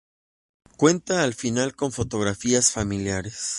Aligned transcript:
Cuenta 0.77 1.21
al 1.21 1.35
final 1.35 1.75
con 1.75 1.91
fotografías 1.91 2.71
familiares. 2.71 3.49